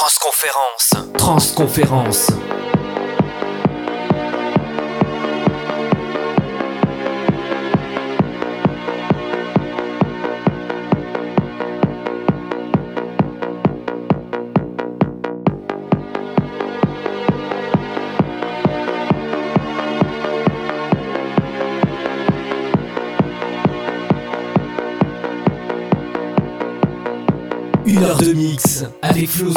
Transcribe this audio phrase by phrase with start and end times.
[0.00, 0.94] Transconférence.
[1.18, 2.30] Transconférence.
[28.22, 29.50] De mix avec Flo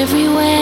[0.00, 0.59] everywhere.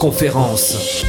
[0.00, 1.04] Conférence.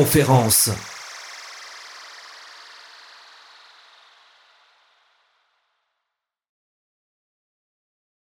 [0.00, 0.89] Transconférence.